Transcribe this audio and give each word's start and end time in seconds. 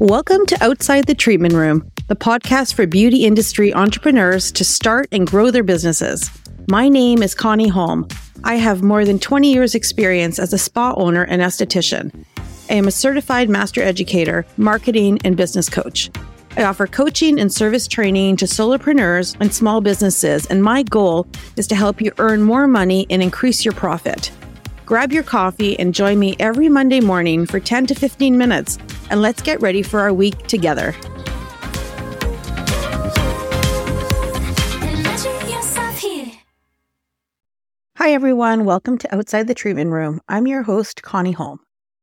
Welcome 0.00 0.46
to 0.46 0.64
Outside 0.64 1.04
the 1.04 1.14
Treatment 1.14 1.52
Room, 1.52 1.86
the 2.08 2.16
podcast 2.16 2.72
for 2.72 2.86
beauty 2.86 3.26
industry 3.26 3.74
entrepreneurs 3.74 4.50
to 4.52 4.64
start 4.64 5.10
and 5.12 5.26
grow 5.26 5.50
their 5.50 5.62
businesses. 5.62 6.30
My 6.68 6.88
name 6.88 7.22
is 7.22 7.34
Connie 7.34 7.68
Holm. 7.68 8.08
I 8.42 8.54
have 8.54 8.82
more 8.82 9.04
than 9.04 9.18
20 9.18 9.52
years' 9.52 9.74
experience 9.74 10.38
as 10.38 10.54
a 10.54 10.58
spa 10.58 10.94
owner 10.96 11.24
and 11.24 11.42
esthetician. 11.42 12.24
I 12.70 12.74
am 12.76 12.88
a 12.88 12.90
certified 12.90 13.50
master 13.50 13.82
educator, 13.82 14.46
marketing, 14.56 15.18
and 15.22 15.36
business 15.36 15.68
coach. 15.68 16.08
I 16.56 16.64
offer 16.64 16.86
coaching 16.86 17.38
and 17.38 17.52
service 17.52 17.86
training 17.86 18.38
to 18.38 18.46
solopreneurs 18.46 19.36
and 19.38 19.52
small 19.52 19.82
businesses, 19.82 20.46
and 20.46 20.64
my 20.64 20.82
goal 20.82 21.26
is 21.56 21.66
to 21.66 21.74
help 21.74 22.00
you 22.00 22.10
earn 22.16 22.40
more 22.40 22.66
money 22.66 23.06
and 23.10 23.22
increase 23.22 23.66
your 23.66 23.74
profit. 23.74 24.32
Grab 24.86 25.12
your 25.12 25.24
coffee 25.24 25.78
and 25.78 25.94
join 25.94 26.18
me 26.18 26.36
every 26.40 26.70
Monday 26.70 27.00
morning 27.00 27.44
for 27.44 27.60
10 27.60 27.86
to 27.88 27.94
15 27.94 28.38
minutes, 28.38 28.78
and 29.10 29.20
let's 29.20 29.42
get 29.42 29.60
ready 29.60 29.82
for 29.82 30.00
our 30.00 30.12
week 30.12 30.46
together. 30.46 30.94
Hi, 37.96 38.12
everyone. 38.12 38.64
Welcome 38.64 38.96
to 38.98 39.14
Outside 39.14 39.46
the 39.46 39.54
Treatment 39.54 39.90
Room. 39.90 40.22
I'm 40.26 40.46
your 40.46 40.62
host, 40.62 41.02
Connie 41.02 41.32
Holm. 41.32 41.60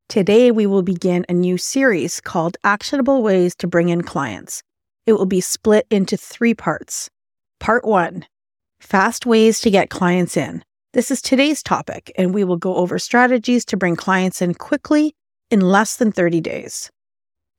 Today, 0.09 0.51
we 0.51 0.67
will 0.67 0.83
begin 0.83 1.25
a 1.27 1.33
new 1.33 1.57
series 1.57 2.21
called 2.21 2.55
Actionable 2.63 3.23
Ways 3.23 3.55
to 3.55 3.67
Bring 3.67 3.89
in 3.89 4.03
Clients. 4.03 4.61
It 5.07 5.13
will 5.13 5.25
be 5.25 5.41
split 5.41 5.87
into 5.89 6.15
three 6.15 6.53
parts. 6.53 7.09
Part 7.59 7.83
one 7.83 8.25
Fast 8.79 9.25
Ways 9.25 9.59
to 9.61 9.71
Get 9.71 9.89
Clients 9.89 10.37
In. 10.37 10.63
This 10.93 11.09
is 11.09 11.21
today's 11.21 11.63
topic, 11.63 12.11
and 12.17 12.33
we 12.33 12.43
will 12.43 12.57
go 12.57 12.75
over 12.75 12.99
strategies 12.99 13.65
to 13.65 13.75
bring 13.75 13.95
clients 13.95 14.41
in 14.41 14.53
quickly 14.53 15.15
in 15.49 15.61
less 15.61 15.97
than 15.97 16.11
30 16.11 16.41
days. 16.41 16.91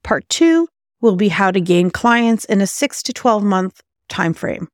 Part 0.02 0.28
two 0.28 0.69
will 1.00 1.17
be 1.17 1.28
how 1.28 1.50
to 1.50 1.61
gain 1.61 1.91
clients 1.91 2.45
in 2.45 2.61
a 2.61 2.67
6 2.67 3.03
to 3.03 3.12
12 3.12 3.42
month 3.45 3.81
time 4.09 4.34
frame. 4.34 4.69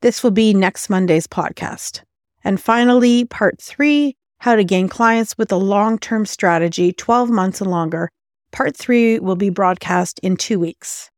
This 0.00 0.22
will 0.22 0.30
be 0.30 0.54
next 0.54 0.88
Monday's 0.88 1.26
podcast. 1.26 2.02
And 2.44 2.60
finally, 2.60 3.24
part 3.24 3.60
three 3.60 4.16
how 4.38 4.54
to 4.54 4.64
gain 4.64 4.88
clients 4.88 5.36
with 5.38 5.50
a 5.50 5.56
long 5.56 5.98
term 5.98 6.26
strategy, 6.26 6.92
12 6.92 7.30
months 7.30 7.60
and 7.60 7.70
longer. 7.70 8.10
Part 8.52 8.76
three 8.76 9.18
will 9.18 9.36
be 9.36 9.50
broadcast 9.50 10.20
in 10.20 10.36
two 10.36 10.58
weeks. 10.58 11.10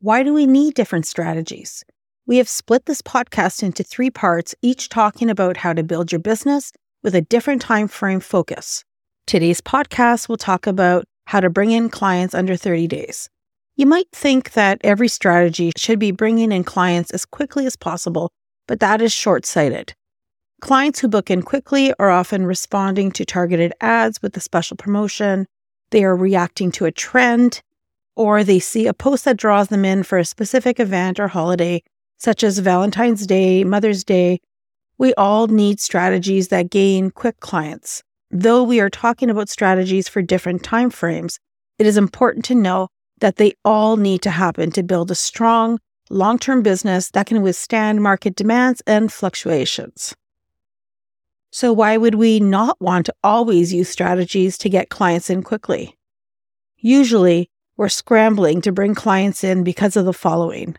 Why 0.00 0.22
do 0.22 0.34
we 0.34 0.46
need 0.46 0.74
different 0.74 1.06
strategies? 1.06 1.84
We 2.26 2.38
have 2.38 2.48
split 2.48 2.86
this 2.86 3.02
podcast 3.02 3.62
into 3.62 3.84
three 3.84 4.10
parts, 4.10 4.54
each 4.60 4.88
talking 4.88 5.30
about 5.30 5.56
how 5.56 5.72
to 5.72 5.84
build 5.84 6.10
your 6.10 6.18
business 6.18 6.72
with 7.02 7.14
a 7.14 7.20
different 7.20 7.62
time 7.62 7.88
frame 7.88 8.20
focus. 8.20 8.84
Today's 9.26 9.60
podcast 9.60 10.28
will 10.28 10.36
talk 10.36 10.66
about 10.66 11.04
how 11.26 11.40
to 11.40 11.50
bring 11.50 11.70
in 11.70 11.88
clients 11.88 12.34
under 12.34 12.56
30 12.56 12.86
days. 12.86 13.28
You 13.76 13.86
might 13.86 14.10
think 14.10 14.52
that 14.52 14.80
every 14.82 15.08
strategy 15.08 15.72
should 15.76 15.98
be 15.98 16.10
bringing 16.10 16.50
in 16.50 16.64
clients 16.64 17.10
as 17.10 17.26
quickly 17.26 17.66
as 17.66 17.76
possible, 17.76 18.30
but 18.66 18.80
that 18.80 19.02
is 19.02 19.12
short 19.12 19.44
sighted. 19.44 19.94
Clients 20.62 21.00
who 21.00 21.08
book 21.08 21.30
in 21.30 21.42
quickly 21.42 21.92
are 21.98 22.10
often 22.10 22.46
responding 22.46 23.12
to 23.12 23.26
targeted 23.26 23.74
ads 23.80 24.22
with 24.22 24.34
a 24.36 24.40
special 24.40 24.76
promotion. 24.76 25.46
They 25.90 26.02
are 26.04 26.16
reacting 26.16 26.72
to 26.72 26.86
a 26.86 26.90
trend, 26.92 27.60
or 28.16 28.42
they 28.42 28.58
see 28.58 28.86
a 28.86 28.94
post 28.94 29.26
that 29.26 29.36
draws 29.36 29.68
them 29.68 29.84
in 29.84 30.02
for 30.02 30.16
a 30.16 30.24
specific 30.24 30.80
event 30.80 31.20
or 31.20 31.28
holiday, 31.28 31.82
such 32.16 32.42
as 32.42 32.58
Valentine's 32.60 33.26
Day, 33.26 33.62
Mother's 33.62 34.02
Day. 34.02 34.40
We 34.96 35.12
all 35.14 35.48
need 35.48 35.80
strategies 35.80 36.48
that 36.48 36.70
gain 36.70 37.10
quick 37.10 37.40
clients. 37.40 38.02
Though 38.30 38.64
we 38.64 38.80
are 38.80 38.90
talking 38.90 39.30
about 39.30 39.48
strategies 39.48 40.08
for 40.08 40.20
different 40.20 40.64
time 40.64 40.90
frames, 40.90 41.38
it 41.78 41.86
is 41.86 41.96
important 41.96 42.44
to 42.46 42.54
know 42.54 42.88
that 43.20 43.36
they 43.36 43.52
all 43.64 43.96
need 43.96 44.22
to 44.22 44.30
happen 44.30 44.70
to 44.72 44.82
build 44.82 45.10
a 45.10 45.14
strong, 45.14 45.78
long 46.10 46.38
term 46.38 46.62
business 46.62 47.10
that 47.10 47.26
can 47.26 47.42
withstand 47.42 48.02
market 48.02 48.34
demands 48.34 48.82
and 48.86 49.12
fluctuations. 49.12 50.14
So, 51.52 51.72
why 51.72 51.96
would 51.96 52.16
we 52.16 52.40
not 52.40 52.80
want 52.80 53.06
to 53.06 53.14
always 53.22 53.72
use 53.72 53.88
strategies 53.88 54.58
to 54.58 54.68
get 54.68 54.90
clients 54.90 55.30
in 55.30 55.42
quickly? 55.42 55.96
Usually, 56.76 57.48
we're 57.76 57.88
scrambling 57.88 58.60
to 58.62 58.72
bring 58.72 58.94
clients 58.94 59.44
in 59.44 59.62
because 59.62 59.96
of 59.96 60.04
the 60.04 60.12
following. 60.12 60.76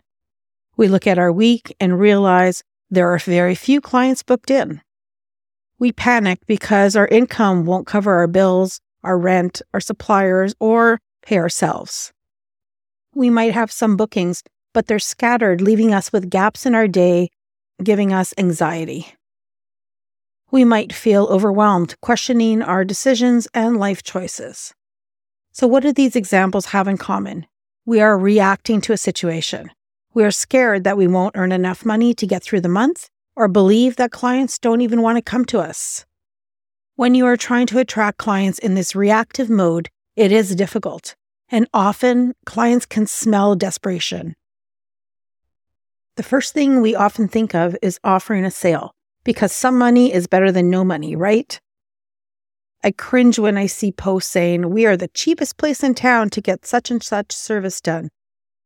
We 0.76 0.86
look 0.86 1.06
at 1.06 1.18
our 1.18 1.32
week 1.32 1.74
and 1.80 1.98
realize 1.98 2.62
there 2.90 3.12
are 3.12 3.18
very 3.18 3.54
few 3.54 3.80
clients 3.80 4.22
booked 4.22 4.50
in. 4.50 4.82
We 5.80 5.92
panic 5.92 6.40
because 6.46 6.96
our 6.96 7.06
income 7.06 7.64
won't 7.64 7.86
cover 7.86 8.16
our 8.16 8.26
bills, 8.26 8.80
our 9.04 9.16
rent, 9.16 9.62
our 9.72 9.80
suppliers, 9.80 10.54
or 10.58 11.00
pay 11.22 11.38
ourselves. 11.38 12.12
We 13.14 13.30
might 13.30 13.54
have 13.54 13.70
some 13.70 13.96
bookings, 13.96 14.42
but 14.74 14.86
they're 14.86 14.98
scattered, 14.98 15.60
leaving 15.60 15.94
us 15.94 16.12
with 16.12 16.30
gaps 16.30 16.66
in 16.66 16.74
our 16.74 16.88
day, 16.88 17.28
giving 17.82 18.12
us 18.12 18.34
anxiety. 18.36 19.14
We 20.50 20.64
might 20.64 20.92
feel 20.92 21.26
overwhelmed, 21.26 21.94
questioning 22.00 22.60
our 22.62 22.84
decisions 22.84 23.46
and 23.54 23.76
life 23.76 24.02
choices. 24.02 24.74
So, 25.52 25.66
what 25.66 25.82
do 25.82 25.92
these 25.92 26.16
examples 26.16 26.66
have 26.66 26.88
in 26.88 26.96
common? 26.96 27.46
We 27.86 28.00
are 28.00 28.18
reacting 28.18 28.80
to 28.82 28.92
a 28.92 28.96
situation. 28.96 29.70
We 30.12 30.24
are 30.24 30.30
scared 30.30 30.84
that 30.84 30.96
we 30.96 31.06
won't 31.06 31.36
earn 31.36 31.52
enough 31.52 31.84
money 31.84 32.14
to 32.14 32.26
get 32.26 32.42
through 32.42 32.62
the 32.62 32.68
month 32.68 33.08
or 33.38 33.46
believe 33.46 33.94
that 33.96 34.10
clients 34.10 34.58
don't 34.58 34.80
even 34.80 35.00
want 35.00 35.16
to 35.16 35.22
come 35.22 35.44
to 35.44 35.60
us. 35.60 36.04
When 36.96 37.14
you 37.14 37.24
are 37.26 37.36
trying 37.36 37.68
to 37.68 37.78
attract 37.78 38.18
clients 38.18 38.58
in 38.58 38.74
this 38.74 38.96
reactive 38.96 39.48
mode, 39.48 39.88
it 40.16 40.32
is 40.32 40.56
difficult, 40.56 41.14
and 41.48 41.68
often 41.72 42.34
clients 42.44 42.84
can 42.84 43.06
smell 43.06 43.54
desperation. 43.54 44.34
The 46.16 46.24
first 46.24 46.52
thing 46.52 46.82
we 46.82 46.96
often 46.96 47.28
think 47.28 47.54
of 47.54 47.76
is 47.80 48.00
offering 48.02 48.44
a 48.44 48.50
sale 48.50 48.90
because 49.22 49.52
some 49.52 49.78
money 49.78 50.12
is 50.12 50.26
better 50.26 50.50
than 50.50 50.68
no 50.68 50.82
money, 50.82 51.14
right? 51.14 51.60
I 52.82 52.90
cringe 52.90 53.38
when 53.38 53.56
I 53.56 53.66
see 53.66 53.92
posts 53.92 54.32
saying, 54.32 54.68
We 54.68 54.84
are 54.84 54.96
the 54.96 55.14
cheapest 55.14 55.58
place 55.58 55.84
in 55.84 55.94
town 55.94 56.30
to 56.30 56.40
get 56.40 56.66
such 56.66 56.90
and 56.90 57.00
such 57.00 57.30
service 57.30 57.80
done. 57.80 58.08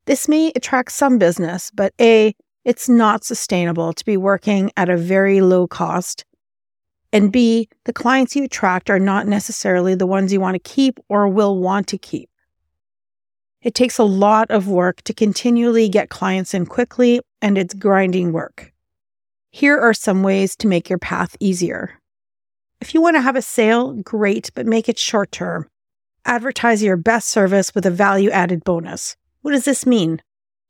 This 0.07 0.29
may 0.29 0.51
attract 0.57 0.93
some 0.93 1.19
business, 1.19 1.71
but 1.75 1.93
A, 2.01 2.35
it's 2.65 2.89
not 2.89 3.25
sustainable 3.25 3.93
to 3.93 4.05
be 4.05 4.17
working 4.17 4.71
at 4.77 4.89
a 4.89 4.97
very 4.97 5.41
low 5.41 5.67
cost. 5.67 6.25
And 7.13 7.33
B, 7.33 7.69
the 7.85 7.93
clients 7.93 8.35
you 8.37 8.45
attract 8.45 8.89
are 8.89 8.99
not 8.99 9.27
necessarily 9.27 9.95
the 9.95 10.07
ones 10.07 10.33
you 10.33 10.41
want 10.41 10.55
to 10.55 10.71
keep 10.71 10.99
or 11.09 11.29
will 11.29 11.59
want 11.59 11.87
to 11.89 11.99
keep. 11.99 12.31
It 13.61 13.75
takes 13.75 13.99
a 13.99 14.05
lot 14.05 14.51
of 14.51 14.67
work 14.67 15.03
to 15.03 15.15
continually 15.15 15.89
get 15.89 16.09
clients 16.09 16.55
in 16.55 16.67
quickly, 16.67 17.21
and 17.41 17.59
it's 17.59 17.75
grinding 17.75 18.33
work. 18.33 18.73
Here 19.51 19.79
are 19.79 19.95
some 19.95 20.23
ways 20.23 20.57
to 20.57 20.67
make 20.67 20.89
your 20.89 20.99
path 20.99 21.37
easier. 21.39 21.99
If 22.81 22.95
you 22.95 23.01
want 23.01 23.17
to 23.17 23.21
have 23.21 23.37
a 23.37 23.43
sale, 23.43 23.93
great, 23.93 24.51
but 24.55 24.67
make 24.67 24.89
it 24.89 24.99
short 24.99 25.31
term. 25.31 25.69
Advertise 26.25 26.83
your 26.83 26.97
best 26.97 27.29
service 27.29 27.75
with 27.75 27.87
a 27.87 27.91
value 27.91 28.31
added 28.31 28.65
bonus. 28.65 29.17
What 29.43 29.53
does 29.53 29.65
this 29.65 29.87
mean? 29.87 30.23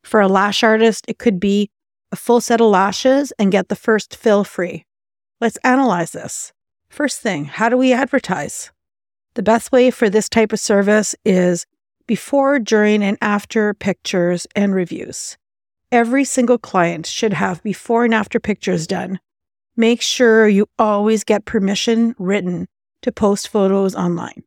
For 0.02 0.20
a 0.20 0.28
lash 0.28 0.62
artist, 0.62 1.04
it 1.08 1.18
could 1.18 1.38
be 1.38 1.70
a 2.12 2.16
full 2.16 2.40
set 2.40 2.60
of 2.60 2.68
lashes 2.68 3.32
and 3.38 3.50
get 3.50 3.68
the 3.68 3.76
first 3.76 4.14
fill 4.14 4.44
free. 4.44 4.84
Let's 5.40 5.56
analyze 5.64 6.12
this. 6.12 6.52
First 6.88 7.20
thing, 7.20 7.46
how 7.46 7.70
do 7.70 7.76
we 7.76 7.92
advertise? 7.92 8.70
The 9.34 9.42
best 9.42 9.72
way 9.72 9.90
for 9.90 10.10
this 10.10 10.28
type 10.28 10.52
of 10.52 10.60
service 10.60 11.14
is 11.24 11.66
before, 12.06 12.58
during, 12.58 13.02
and 13.02 13.16
after 13.22 13.72
pictures 13.72 14.46
and 14.54 14.74
reviews. 14.74 15.38
Every 15.90 16.24
single 16.24 16.58
client 16.58 17.06
should 17.06 17.32
have 17.32 17.62
before 17.62 18.04
and 18.04 18.14
after 18.14 18.38
pictures 18.38 18.86
done. 18.86 19.18
Make 19.74 20.02
sure 20.02 20.46
you 20.46 20.66
always 20.78 21.24
get 21.24 21.46
permission 21.46 22.14
written 22.18 22.68
to 23.00 23.10
post 23.10 23.48
photos 23.48 23.94
online. 23.94 24.44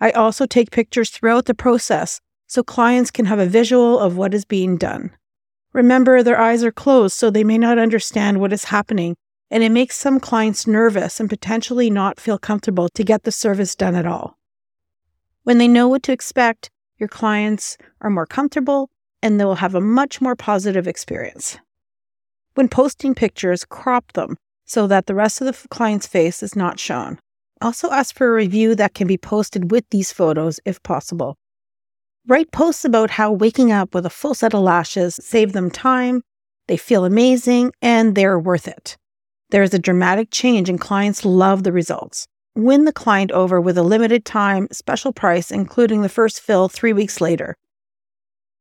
I 0.00 0.10
also 0.10 0.44
take 0.44 0.70
pictures 0.70 1.08
throughout 1.08 1.46
the 1.46 1.54
process 1.54 2.20
so 2.46 2.62
clients 2.62 3.10
can 3.10 3.24
have 3.24 3.38
a 3.38 3.46
visual 3.46 3.98
of 3.98 4.16
what 4.18 4.34
is 4.34 4.44
being 4.44 4.76
done. 4.76 5.12
Remember, 5.76 6.22
their 6.22 6.40
eyes 6.40 6.64
are 6.64 6.72
closed, 6.72 7.14
so 7.14 7.28
they 7.28 7.44
may 7.44 7.58
not 7.58 7.76
understand 7.76 8.40
what 8.40 8.50
is 8.50 8.64
happening, 8.64 9.14
and 9.50 9.62
it 9.62 9.68
makes 9.68 9.94
some 9.94 10.18
clients 10.18 10.66
nervous 10.66 11.20
and 11.20 11.28
potentially 11.28 11.90
not 11.90 12.18
feel 12.18 12.38
comfortable 12.38 12.88
to 12.88 13.04
get 13.04 13.24
the 13.24 13.30
service 13.30 13.74
done 13.74 13.94
at 13.94 14.06
all. 14.06 14.38
When 15.42 15.58
they 15.58 15.68
know 15.68 15.86
what 15.86 16.02
to 16.04 16.12
expect, 16.12 16.70
your 16.96 17.10
clients 17.10 17.76
are 18.00 18.08
more 18.08 18.24
comfortable 18.24 18.88
and 19.20 19.38
they 19.38 19.44
will 19.44 19.56
have 19.56 19.74
a 19.74 19.80
much 19.82 20.18
more 20.18 20.34
positive 20.34 20.88
experience. 20.88 21.58
When 22.54 22.70
posting 22.70 23.14
pictures, 23.14 23.66
crop 23.66 24.14
them 24.14 24.38
so 24.64 24.86
that 24.86 25.04
the 25.04 25.14
rest 25.14 25.42
of 25.42 25.46
the 25.46 25.68
client's 25.68 26.06
face 26.06 26.42
is 26.42 26.56
not 26.56 26.80
shown. 26.80 27.18
Also, 27.60 27.90
ask 27.90 28.16
for 28.16 28.28
a 28.28 28.34
review 28.34 28.74
that 28.76 28.94
can 28.94 29.06
be 29.06 29.18
posted 29.18 29.70
with 29.70 29.84
these 29.90 30.10
photos 30.10 30.58
if 30.64 30.82
possible. 30.82 31.36
Write 32.28 32.50
posts 32.50 32.84
about 32.84 33.10
how 33.10 33.30
waking 33.30 33.70
up 33.70 33.94
with 33.94 34.04
a 34.04 34.10
full 34.10 34.34
set 34.34 34.52
of 34.52 34.60
lashes 34.60 35.14
saved 35.22 35.54
them 35.54 35.70
time, 35.70 36.22
they 36.66 36.76
feel 36.76 37.04
amazing, 37.04 37.72
and 37.80 38.16
they're 38.16 38.38
worth 38.38 38.66
it. 38.66 38.96
There 39.50 39.62
is 39.62 39.72
a 39.72 39.78
dramatic 39.78 40.30
change, 40.32 40.68
and 40.68 40.80
clients 40.80 41.24
love 41.24 41.62
the 41.62 41.70
results. 41.70 42.26
win 42.56 42.84
the 42.84 42.92
client 42.92 43.30
over 43.32 43.60
with 43.60 43.78
a 43.78 43.82
limited 43.82 44.24
time 44.24 44.66
special 44.72 45.12
price, 45.12 45.50
including 45.50 46.02
the 46.02 46.08
first 46.08 46.40
fill 46.40 46.68
three 46.68 46.92
weeks 46.92 47.20
later. 47.20 47.54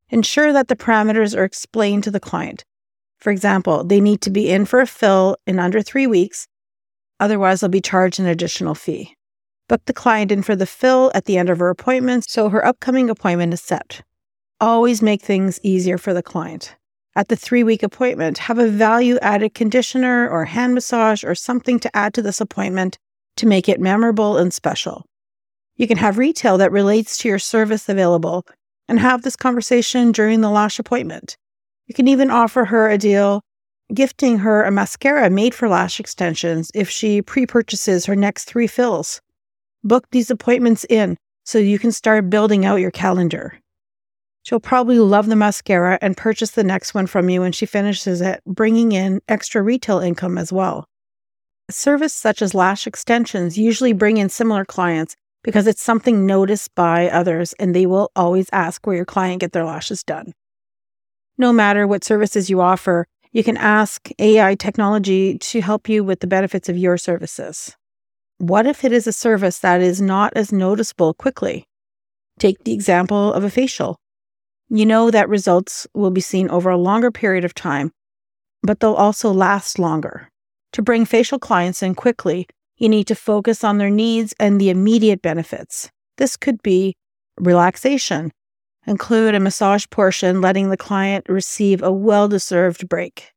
Ensure 0.09 0.53
that 0.53 0.67
the 0.67 0.75
parameters 0.75 1.35
are 1.35 1.45
explained 1.45 2.03
to 2.03 2.11
the 2.11 2.19
client. 2.19 2.65
For 3.17 3.31
example, 3.31 3.83
they 3.83 4.01
need 4.01 4.21
to 4.21 4.29
be 4.29 4.51
in 4.51 4.65
for 4.65 4.81
a 4.81 4.85
fill 4.85 5.37
in 5.47 5.57
under 5.57 5.81
three 5.81 6.05
weeks, 6.05 6.45
otherwise, 7.19 7.61
they'll 7.61 7.69
be 7.69 7.81
charged 7.81 8.19
an 8.19 8.27
additional 8.27 8.75
fee. 8.75 9.15
Book 9.67 9.83
the 9.85 9.93
client 9.93 10.31
in 10.31 10.43
for 10.43 10.55
the 10.55 10.65
fill 10.65 11.11
at 11.15 11.25
the 11.25 11.37
end 11.37 11.49
of 11.49 11.59
her 11.59 11.69
appointment 11.69 12.29
so 12.29 12.49
her 12.49 12.65
upcoming 12.65 13.09
appointment 13.09 13.53
is 13.53 13.61
set. 13.61 14.01
Always 14.61 15.01
make 15.01 15.21
things 15.21 15.59
easier 15.63 15.97
for 15.97 16.13
the 16.13 16.23
client. 16.23 16.75
At 17.15 17.29
the 17.29 17.35
three 17.35 17.63
week 17.63 17.81
appointment, 17.81 18.37
have 18.39 18.59
a 18.59 18.67
value 18.67 19.17
added 19.21 19.53
conditioner 19.53 20.29
or 20.29 20.45
hand 20.45 20.73
massage 20.73 21.23
or 21.23 21.33
something 21.33 21.79
to 21.79 21.95
add 21.95 22.13
to 22.13 22.21
this 22.21 22.41
appointment 22.41 22.97
to 23.37 23.47
make 23.47 23.67
it 23.67 23.79
memorable 23.79 24.37
and 24.37 24.53
special. 24.53 25.05
You 25.75 25.87
can 25.87 25.97
have 25.97 26.17
retail 26.17 26.57
that 26.57 26.71
relates 26.71 27.17
to 27.19 27.27
your 27.27 27.39
service 27.39 27.89
available 27.89 28.45
and 28.87 28.99
have 28.99 29.23
this 29.23 29.35
conversation 29.35 30.11
during 30.11 30.41
the 30.41 30.49
lash 30.49 30.77
appointment. 30.77 31.37
You 31.87 31.95
can 31.95 32.07
even 32.07 32.29
offer 32.29 32.65
her 32.65 32.89
a 32.89 32.97
deal 32.97 33.41
gifting 33.93 34.39
her 34.39 34.63
a 34.63 34.71
mascara 34.71 35.29
made 35.29 35.53
for 35.53 35.69
lash 35.69 35.99
extensions 35.99 36.71
if 36.73 36.89
she 36.89 37.21
pre 37.21 37.45
purchases 37.45 38.05
her 38.05 38.15
next 38.15 38.45
three 38.45 38.67
fills. 38.67 39.21
Book 39.85 40.07
these 40.09 40.31
appointments 40.31 40.83
in 40.89 41.15
so 41.45 41.59
you 41.59 41.77
can 41.77 41.91
start 41.91 42.27
building 42.27 42.65
out 42.65 42.77
your 42.77 42.89
calendar. 42.89 43.59
She'll 44.41 44.59
probably 44.59 44.97
love 44.97 45.27
the 45.27 45.35
mascara 45.35 45.99
and 46.01 46.17
purchase 46.17 46.49
the 46.49 46.63
next 46.63 46.95
one 46.95 47.05
from 47.05 47.29
you 47.29 47.41
when 47.41 47.51
she 47.51 47.67
finishes 47.67 48.19
it, 48.19 48.41
bringing 48.47 48.93
in 48.93 49.21
extra 49.27 49.61
retail 49.61 49.99
income 49.99 50.39
as 50.39 50.51
well. 50.51 50.87
A 51.69 51.71
service 51.71 52.15
such 52.15 52.41
as 52.41 52.55
lash 52.55 52.87
extensions 52.87 53.59
usually 53.59 53.93
bring 53.93 54.17
in 54.17 54.27
similar 54.27 54.65
clients 54.65 55.15
because 55.43 55.67
it's 55.67 55.83
something 55.83 56.25
noticed 56.25 56.73
by 56.73 57.07
others 57.07 57.53
and 57.59 57.75
they 57.75 57.85
will 57.85 58.09
always 58.15 58.49
ask 58.51 58.87
where 58.87 58.95
your 58.95 59.05
client 59.05 59.41
get 59.41 59.51
their 59.51 59.65
lashes 59.65 60.03
done. 60.03 60.33
No 61.37 61.53
matter 61.53 61.85
what 61.85 62.03
services 62.03 62.49
you 62.49 62.59
offer, 62.59 63.05
you 63.31 63.43
can 63.43 63.57
ask 63.57 64.09
AI 64.17 64.55
technology 64.55 65.37
to 65.37 65.61
help 65.61 65.87
you 65.87 66.03
with 66.03 66.21
the 66.21 66.27
benefits 66.27 66.69
of 66.69 66.75
your 66.75 66.97
services. 66.97 67.75
What 68.37 68.67
if 68.67 68.83
it 68.83 68.91
is 68.91 69.07
a 69.07 69.13
service 69.13 69.59
that 69.59 69.81
is 69.81 70.01
not 70.01 70.33
as 70.35 70.51
noticeable 70.51 71.13
quickly? 71.13 71.65
Take 72.37 72.63
the 72.65 72.73
example 72.73 73.31
of 73.31 73.45
a 73.45 73.49
facial. 73.49 73.95
You 74.67 74.85
know 74.85 75.09
that 75.09 75.29
results 75.29 75.87
will 75.93 76.11
be 76.11 76.19
seen 76.19 76.49
over 76.49 76.69
a 76.69 76.77
longer 76.77 77.11
period 77.11 77.45
of 77.45 77.53
time, 77.53 77.91
but 78.61 78.79
they'll 78.81 78.93
also 78.93 79.31
last 79.31 79.79
longer. 79.79 80.27
To 80.73 80.81
bring 80.81 81.05
facial 81.05 81.39
clients 81.39 81.81
in 81.81 81.95
quickly, 81.95 82.45
you 82.77 82.89
need 82.89 83.07
to 83.07 83.15
focus 83.15 83.63
on 83.63 83.77
their 83.77 83.89
needs 83.89 84.33
and 84.37 84.59
the 84.59 84.69
immediate 84.69 85.21
benefits. 85.21 85.89
This 86.17 86.35
could 86.35 86.61
be 86.61 86.93
relaxation, 87.39 88.33
include 88.85 89.33
a 89.33 89.39
massage 89.39 89.85
portion, 89.89 90.41
letting 90.41 90.69
the 90.69 90.77
client 90.77 91.25
receive 91.29 91.81
a 91.81 91.91
well 91.91 92.27
deserved 92.27 92.89
break. 92.89 93.31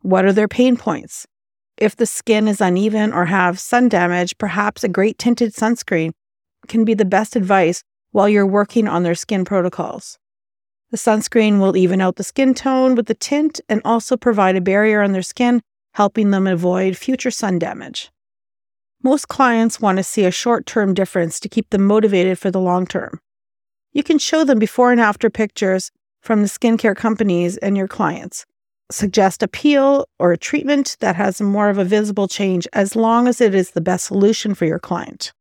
What 0.00 0.24
are 0.24 0.32
their 0.32 0.48
pain 0.48 0.78
points? 0.78 1.26
If 1.76 1.94
the 1.94 2.06
skin 2.06 2.48
is 2.48 2.60
uneven 2.60 3.12
or 3.12 3.26
have 3.26 3.60
sun 3.60 3.88
damage, 3.88 4.38
perhaps 4.38 4.82
a 4.82 4.88
great 4.88 5.18
tinted 5.18 5.52
sunscreen 5.52 6.12
can 6.68 6.84
be 6.84 6.94
the 6.94 7.04
best 7.04 7.36
advice 7.36 7.82
while 8.12 8.28
you're 8.28 8.46
working 8.46 8.88
on 8.88 9.02
their 9.02 9.14
skin 9.14 9.44
protocols. 9.44 10.18
The 10.90 10.96
sunscreen 10.96 11.60
will 11.60 11.76
even 11.76 12.00
out 12.00 12.16
the 12.16 12.22
skin 12.24 12.54
tone 12.54 12.94
with 12.94 13.06
the 13.06 13.14
tint 13.14 13.60
and 13.68 13.82
also 13.84 14.16
provide 14.16 14.56
a 14.56 14.60
barrier 14.60 15.02
on 15.02 15.12
their 15.12 15.22
skin, 15.22 15.60
helping 15.94 16.30
them 16.30 16.46
avoid 16.46 16.96
future 16.96 17.30
sun 17.30 17.58
damage. 17.58 18.10
Most 19.02 19.28
clients 19.28 19.80
want 19.80 19.98
to 19.98 20.02
see 20.02 20.24
a 20.24 20.30
short 20.30 20.64
term 20.64 20.94
difference 20.94 21.38
to 21.40 21.48
keep 21.48 21.70
them 21.70 21.84
motivated 21.84 22.38
for 22.38 22.50
the 22.50 22.60
long 22.60 22.86
term. 22.86 23.20
You 23.92 24.02
can 24.02 24.18
show 24.18 24.44
them 24.44 24.58
before 24.58 24.92
and 24.92 25.00
after 25.00 25.28
pictures 25.28 25.90
from 26.22 26.42
the 26.42 26.48
skincare 26.48 26.96
companies 26.96 27.56
and 27.58 27.76
your 27.76 27.88
clients. 27.88 28.46
Suggest 28.90 29.42
a 29.42 29.48
peel 29.48 30.06
or 30.18 30.32
a 30.32 30.38
treatment 30.38 30.96
that 31.00 31.16
has 31.16 31.40
more 31.40 31.68
of 31.68 31.78
a 31.78 31.84
visible 31.84 32.28
change 32.28 32.68
as 32.72 32.94
long 32.94 33.26
as 33.26 33.40
it 33.40 33.54
is 33.54 33.72
the 33.72 33.80
best 33.80 34.06
solution 34.06 34.54
for 34.54 34.64
your 34.64 34.78
client. 34.78 35.32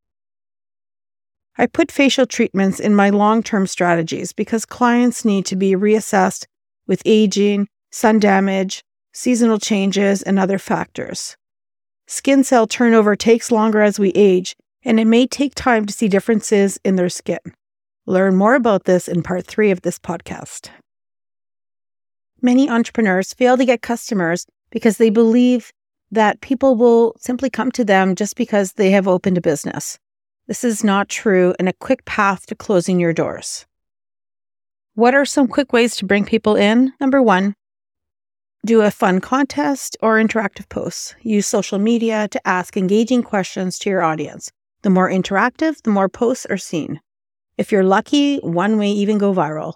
I 1.58 1.68
put 1.68 1.92
facial 1.92 2.26
treatments 2.26 2.80
in 2.80 2.96
my 2.96 3.10
long 3.12 3.44
term 3.44 3.68
strategies 3.68 4.34
because 4.34 4.66
clients 4.66 5.24
need 5.24 5.46
to 5.46 5.56
be 5.56 5.72
reassessed 5.72 6.46
with 6.88 7.02
aging, 7.06 7.68
sun 7.92 8.20
damage, 8.20 8.84
seasonal 9.14 9.60
changes, 9.60 10.22
and 10.22 10.38
other 10.38 10.58
factors. 10.58 11.38
Skin 12.08 12.44
cell 12.44 12.68
turnover 12.68 13.16
takes 13.16 13.52
longer 13.52 13.82
as 13.82 13.98
we 13.98 14.10
age, 14.10 14.56
and 14.84 15.00
it 15.00 15.06
may 15.06 15.26
take 15.26 15.56
time 15.56 15.86
to 15.86 15.94
see 15.94 16.08
differences 16.08 16.78
in 16.84 16.98
their 16.98 17.10
skin. 17.10 17.40
Learn 18.06 18.36
more 18.36 18.56
about 18.56 18.84
this 18.84 19.08
in 19.08 19.24
part 19.24 19.48
three 19.48 19.72
of 19.72 19.82
this 19.82 19.98
podcast. 19.98 20.70
Many 22.42 22.70
entrepreneurs 22.70 23.34
fail 23.34 23.58
to 23.58 23.66
get 23.66 23.82
customers 23.82 24.46
because 24.70 24.98
they 24.98 25.10
believe 25.10 25.72
that 26.12 26.42
people 26.42 26.76
will 26.76 27.16
simply 27.18 27.50
come 27.50 27.72
to 27.72 27.84
them 27.84 28.16
just 28.16 28.36
because 28.36 28.74
they 28.74 28.92
have 28.92 29.08
opened 29.08 29.38
a 29.38 29.42
business. 29.42 29.98
This 30.48 30.64
is 30.64 30.84
not 30.84 31.10
true 31.10 31.56
and 31.58 31.68
a 31.68 31.74
quick 31.74 32.06
path 32.06 32.46
to 32.48 32.56
closing 32.56 33.00
your 33.00 33.14
doors. 33.14 33.66
What 34.94 35.16
are 35.16 35.26
some 35.26 35.48
quick 35.48 35.74
ways 35.74 35.96
to 35.98 36.06
bring 36.06 36.26
people 36.26 36.56
in? 36.56 36.94
Number 37.02 37.22
one, 37.22 37.56
do 38.66 38.82
a 38.82 38.92
fun 38.92 39.22
contest 39.22 39.98
or 40.02 40.16
interactive 40.18 40.70
posts. 40.70 41.16
Use 41.22 41.48
social 41.48 41.80
media 41.80 42.28
to 42.30 42.48
ask 42.48 42.78
engaging 42.78 43.24
questions 43.24 43.78
to 43.80 43.90
your 43.90 44.04
audience. 44.04 44.52
The 44.84 44.90
more 44.90 45.10
interactive, 45.10 45.82
the 45.84 45.92
more 45.92 46.10
posts 46.10 46.46
are 46.46 46.58
seen. 46.58 47.00
If 47.58 47.72
you're 47.72 47.84
lucky, 47.84 48.38
one 48.38 48.78
may 48.78 48.92
even 48.92 49.18
go 49.18 49.34
viral. 49.34 49.74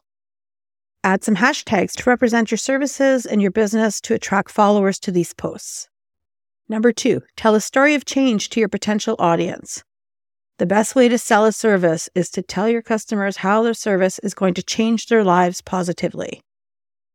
Add 1.03 1.23
some 1.23 1.37
hashtags 1.37 1.93
to 1.93 2.09
represent 2.09 2.51
your 2.51 2.57
services 2.57 3.25
and 3.25 3.41
your 3.41 3.51
business 3.51 4.01
to 4.01 4.13
attract 4.13 4.51
followers 4.51 4.99
to 4.99 5.11
these 5.11 5.33
posts. 5.33 5.87
Number 6.67 6.91
two, 6.91 7.21
tell 7.37 7.55
a 7.55 7.61
story 7.61 7.95
of 7.95 8.03
change 8.03 8.49
to 8.49 8.59
your 8.59 8.67
potential 8.67 9.15
audience. 9.17 9.81
The 10.57 10.65
best 10.65 10.95
way 10.95 11.07
to 11.07 11.17
sell 11.17 11.45
a 11.45 11.53
service 11.53 12.09
is 12.15 12.29
to 12.31 12.41
tell 12.41 12.67
your 12.67 12.81
customers 12.81 13.37
how 13.37 13.63
their 13.63 13.73
service 13.73 14.19
is 14.19 14.33
going 14.33 14.55
to 14.55 14.61
change 14.61 15.07
their 15.07 15.23
lives 15.23 15.61
positively. 15.61 16.41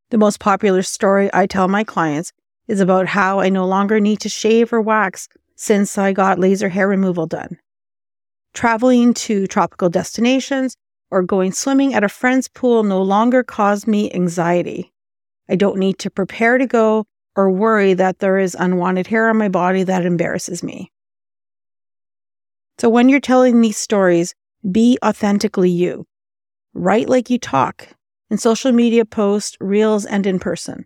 The 0.09 0.19
most 0.19 0.41
popular 0.41 0.83
story 0.83 1.29
I 1.35 1.47
tell 1.47 1.69
my 1.69 1.85
clients 1.85 2.33
is 2.67 2.81
about 2.81 3.09
how 3.09 3.41
I 3.41 3.51
no 3.51 3.67
longer 3.67 4.01
need 4.01 4.21
to 4.21 4.31
shave 4.31 4.73
or 4.73 4.81
wax 4.81 5.29
since 5.57 5.99
I 5.99 6.15
got 6.15 6.39
laser 6.39 6.71
hair 6.71 6.89
removal 6.89 7.27
done. 7.27 7.59
Traveling 8.55 9.13
to 9.15 9.47
tropical 9.47 9.91
destinations 9.91 10.75
or 11.15 11.23
going 11.23 11.53
swimming 11.53 11.95
at 11.95 12.03
a 12.03 12.09
friend's 12.09 12.49
pool 12.49 12.83
no 12.83 13.01
longer 13.01 13.45
cause 13.45 13.87
me 13.87 14.13
anxiety. 14.13 14.93
I 15.49 15.55
don't 15.55 15.79
need 15.79 16.01
to 16.01 16.11
prepare 16.11 16.59
to 16.59 16.67
go 16.67 17.07
or 17.37 17.53
worry 17.53 17.95
that 17.95 18.19
there 18.19 18.37
is 18.37 18.57
unwanted 18.59 19.07
hair 19.07 19.29
on 19.29 19.37
my 19.37 19.49
body 19.49 19.85
that 19.85 20.05
embarrasses 20.05 20.65
me. 20.65 20.91
So 22.79 22.89
when 22.89 23.09
you're 23.09 23.21
telling 23.21 23.61
these 23.61 23.79
stories, 23.79 24.35
be 24.69 24.99
authentically 25.05 25.71
you. 25.71 26.05
Write 26.73 27.09
like 27.09 27.31
you 27.31 27.39
talk 27.39 27.87
in 28.29 28.37
social 28.37 28.73
media 28.73 29.05
posts, 29.05 29.57
reels, 29.61 30.05
and 30.05 30.27
in 30.27 30.41
person. 30.41 30.85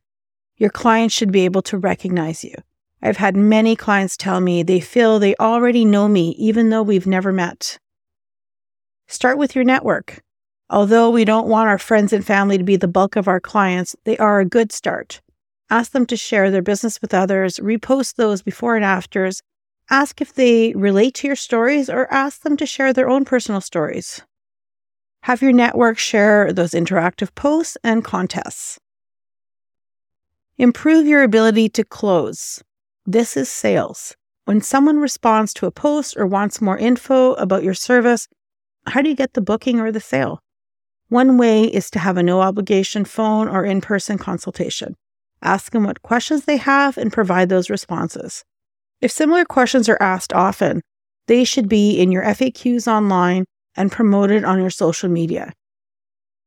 Your 0.59 0.71
clients 0.71 1.15
should 1.15 1.33
be 1.33 1.47
able 1.47 1.63
to 1.63 1.79
recognize 1.79 2.45
you. 2.45 2.55
I've 3.01 3.17
had 3.17 3.35
many 3.35 3.77
clients 3.77 4.19
tell 4.19 4.43
me 4.43 4.63
they 4.63 4.81
feel 4.81 5.19
they 5.19 5.37
already 5.37 5.87
know 5.87 6.07
me 6.07 6.35
even 6.39 6.69
though 6.69 6.83
we've 6.83 7.07
never 7.07 7.33
met. 7.33 7.79
Start 9.09 9.39
with 9.39 9.55
your 9.55 9.65
network. 9.65 10.23
Although 10.71 11.11
we 11.11 11.25
don't 11.25 11.49
want 11.49 11.69
our 11.69 11.79
friends 11.79 12.13
and 12.13 12.25
family 12.25 12.59
to 12.59 12.65
be 12.65 12.77
the 12.77 12.87
bulk 12.87 13.17
of 13.17 13.27
our 13.27 13.41
clients, 13.41 13.97
they 14.05 14.17
are 14.19 14.39
a 14.39 14.45
good 14.45 14.71
start. 14.71 15.21
Ask 15.71 15.93
them 15.93 16.07
to 16.07 16.17
share 16.17 16.51
their 16.51 16.63
business 16.63 17.01
with 17.01 17.13
others, 17.13 17.59
repost 17.59 18.15
those 18.15 18.43
before 18.43 18.77
and 18.77 18.85
afters, 18.85 19.43
Ask 19.91 20.21
if 20.21 20.35
they 20.35 20.75
relate 20.75 21.15
to 21.15 21.27
your 21.27 21.37
stories 21.37 21.89
or 21.89 22.13
ask 22.13 22.43
them 22.43 22.59
to 22.59 22.67
share 22.67 22.93
their 22.93 23.09
own 23.09 23.25
personal 23.25 23.63
stories. 23.63 24.21
Have 25.23 25.41
your 25.41 25.53
network 25.53 25.97
share 25.99 26.53
those 26.53 26.73
interactive 26.73 27.35
posts 27.35 27.79
and 27.83 28.05
contests. 28.05 28.79
Improve 30.59 31.07
your 31.07 31.23
ability 31.23 31.71
to 31.71 31.85
close. 31.85 32.63
This 33.07 33.37
is 33.37 33.49
sales. 33.49 34.15
When 34.45 34.61
someone 34.61 34.99
responds 34.99 35.55
to 35.55 35.67
a 35.67 35.71
post 35.71 36.17
or 36.19 36.27
wants 36.27 36.61
more 36.61 36.77
info 36.77 37.33
about 37.35 37.63
your 37.63 37.75
service, 37.75 38.29
how 38.87 39.03
do 39.03 39.09
you 39.09 39.17
get 39.17 39.35
the 39.35 39.41
booking 39.41 39.81
or 39.81 39.93
the 39.93 40.01
sale? 40.01 40.41
One 41.09 41.39
way 41.39 41.65
is 41.65 41.91
to 41.91 41.99
have 41.99 42.17
a 42.17 42.23
no 42.23 42.41
obligation 42.41 43.05
phone 43.05 43.49
or 43.49 43.65
in 43.65 43.81
person 43.81 44.19
consultation. 44.19 44.95
Ask 45.43 45.73
them 45.73 45.85
what 45.85 46.03
questions 46.03 46.45
they 46.45 46.57
have 46.59 46.99
and 46.99 47.13
provide 47.13 47.49
those 47.49 47.71
responses. 47.71 48.45
If 49.01 49.13
similar 49.13 49.45
questions 49.45 49.89
are 49.89 49.99
asked 50.01 50.33
often, 50.33 50.83
they 51.29 51.45
should 51.45 51.69
be 51.69 51.99
in 51.99 52.11
your 52.11 52.25
FAQs 52.25 52.87
online 52.87 53.45
and 53.77 53.93
promoted 53.93 54.45
on 54.45 54.59
your 54.59 54.71
social 54.71 55.09
media. 55.09 55.53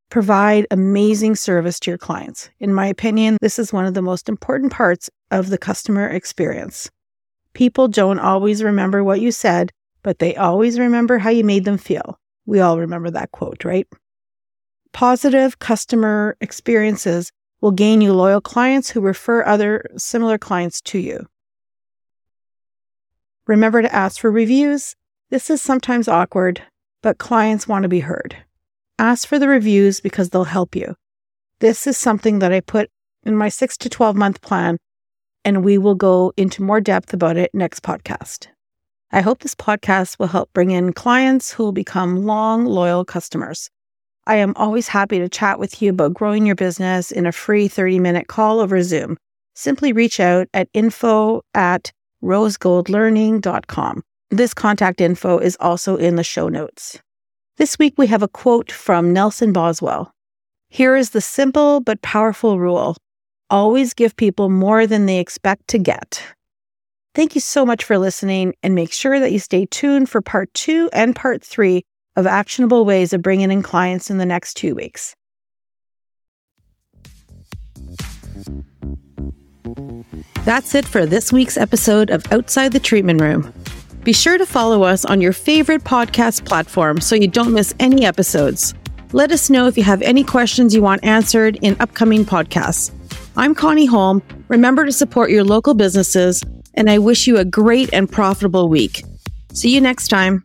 Provide 0.10 0.68
amazing 0.70 1.36
service 1.36 1.80
to 1.80 1.92
your 1.92 1.98
clients. 1.98 2.50
In 2.60 2.74
my 2.74 2.88
opinion, 2.88 3.38
this 3.42 3.58
is 3.58 3.72
one 3.72 3.86
of 3.86 3.94
the 3.94 4.02
most 4.02 4.28
important 4.28 4.74
parts 4.74 5.10
of 5.32 5.50
the 5.50 5.58
customer 5.58 6.08
experience. 6.08 6.90
People 7.54 7.88
don't 7.88 8.20
always 8.20 8.62
remember 8.62 9.04
what 9.04 9.22
you 9.22 9.32
said, 9.32 9.72
but 10.04 10.20
they 10.20 10.36
always 10.36 10.78
remember 10.78 11.20
how 11.20 11.30
you 11.30 11.44
made 11.44 11.64
them 11.64 11.78
feel. 11.78 12.20
We 12.52 12.60
all 12.60 12.80
remember 12.80 13.10
that 13.12 13.32
quote, 13.32 13.64
right? 13.64 13.88
Positive 14.92 15.60
customer 15.60 16.36
experiences 16.42 17.32
will 17.62 17.72
gain 17.72 18.02
you 18.02 18.12
loyal 18.12 18.42
clients 18.42 18.90
who 18.90 19.00
refer 19.00 19.46
other 19.46 19.86
similar 19.96 20.38
clients 20.38 20.82
to 20.82 21.00
you. 21.00 21.28
Remember 23.48 23.82
to 23.82 23.96
ask 23.96 24.20
for 24.20 24.30
reviews. 24.30 24.98
This 25.30 25.50
is 25.50 25.62
sometimes 25.62 26.10
awkward, 26.10 26.62
but 27.02 27.20
clients 27.20 27.70
want 27.70 27.84
to 27.84 27.90
be 27.90 28.02
heard. 28.02 28.36
Ask 29.00 29.30
for 29.30 29.40
the 29.40 29.48
reviews 29.48 30.02
because 30.02 30.32
they'll 30.32 30.44
help 30.44 30.76
you. 30.76 30.96
This 31.62 31.88
is 31.88 31.98
something 31.98 32.40
that 32.40 32.52
I 32.52 32.60
put 32.60 32.90
in 33.24 33.38
my 33.38 33.48
six 33.48 33.78
to 33.78 33.90
12 33.90 34.18
month 34.18 34.42
plan, 34.42 34.78
and 35.46 35.64
we 35.64 35.78
will 35.78 35.96
go 35.96 36.34
into 36.36 36.64
more 36.64 36.82
depth 36.82 37.14
about 37.14 37.38
it 37.38 37.52
next 37.54 37.82
podcast. 37.82 38.50
I 39.14 39.22
hope 39.22 39.40
this 39.40 39.56
podcast 39.56 40.20
will 40.20 40.28
help 40.28 40.54
bring 40.54 40.72
in 40.72 40.94
clients 40.94 41.52
who 41.52 41.64
will 41.64 41.74
become 41.74 42.26
long, 42.26 42.66
loyal 42.66 43.04
customers. 43.04 43.70
I 44.26 44.36
am 44.36 44.54
always 44.56 44.88
happy 44.88 45.20
to 45.20 45.28
chat 45.28 45.60
with 45.60 45.82
you 45.82 45.90
about 45.90 46.14
growing 46.14 46.46
your 46.46 46.56
business 46.56 47.12
in 47.12 47.26
a 47.26 47.32
free 47.32 47.68
30 47.68 48.00
minute 48.00 48.28
call 48.28 48.60
over 48.60 48.82
Zoom. 48.82 49.18
Simply 49.54 49.92
reach 49.92 50.20
out 50.20 50.48
at 50.54 50.70
info 50.74 51.42
at 51.54 51.92
rosegoldlearning.com. 52.24 54.04
This 54.30 54.54
contact 54.54 55.02
info 55.02 55.40
is 55.40 55.58
also 55.60 55.98
in 55.98 56.16
the 56.16 56.24
show 56.24 56.48
notes. 56.48 57.02
This 57.58 57.78
week 57.78 57.96
we 57.98 58.08
have 58.08 58.24
a 58.24 58.30
quote 58.30 58.72
from 58.72 59.12
Nelson 59.12 59.52
Boswell. 59.52 60.14
Here 60.70 60.96
is 60.96 61.10
the 61.10 61.20
simple 61.20 61.82
but 61.82 62.02
powerful 62.02 62.60
rule 62.60 62.96
always 63.50 63.94
give 63.94 64.16
people 64.16 64.48
more 64.50 64.88
than 64.88 65.06
they 65.06 65.20
expect 65.20 65.68
to 65.68 65.78
get. 65.78 66.24
Thank 67.14 67.36
you 67.36 67.42
so 67.42 67.66
much 67.66 67.84
for 67.84 67.98
listening, 67.98 68.54
and 68.64 68.74
make 68.74 68.94
sure 68.94 69.20
that 69.20 69.34
you 69.34 69.40
stay 69.40 69.66
tuned 69.66 70.10
for 70.10 70.22
part 70.22 70.54
two 70.54 70.90
and 70.94 71.14
part 71.14 71.44
three 71.44 71.84
of 72.16 72.26
actionable 72.26 72.86
ways 72.86 73.12
of 73.12 73.22
bringing 73.22 73.52
in 73.52 73.62
clients 73.62 74.10
in 74.10 74.18
the 74.18 74.26
next 74.26 74.54
two 74.54 74.76
weeks. 74.76 75.14
That's 80.46 80.74
it 80.74 80.86
for 80.86 81.06
this 81.06 81.34
week's 81.34 81.58
episode 81.58 82.10
of 82.10 82.32
Outside 82.32 82.72
the 82.72 82.80
Treatment 82.80 83.20
Room. 83.20 83.54
Be 84.04 84.14
sure 84.14 84.38
to 84.38 84.46
follow 84.46 84.84
us 84.84 85.04
on 85.04 85.20
your 85.20 85.34
favorite 85.34 85.84
podcast 85.84 86.46
platform 86.46 87.02
so 87.02 87.16
you 87.16 87.28
don't 87.28 87.54
miss 87.54 87.74
any 87.80 88.06
episodes. 88.06 88.74
Let 89.12 89.34
us 89.34 89.50
know 89.50 89.68
if 89.68 89.78
you 89.78 89.84
have 89.84 90.02
any 90.02 90.24
questions 90.24 90.74
you 90.74 90.82
want 90.82 91.04
answered 91.04 91.58
in 91.62 91.76
upcoming 91.82 92.24
podcasts. 92.24 92.92
I'm 93.36 93.54
Connie 93.54 93.86
Holm. 93.86 94.24
Remember 94.48 94.86
to 94.86 94.92
support 94.92 95.30
your 95.30 95.44
local 95.44 95.74
businesses, 95.74 96.42
and 96.74 96.90
I 96.90 96.98
wish 96.98 97.28
you 97.28 97.38
a 97.38 97.46
great 97.46 97.90
and 97.94 98.12
profitable 98.12 98.70
week. 98.70 99.04
See 99.54 99.74
you 99.74 99.82
next 99.82 100.08
time. 100.08 100.44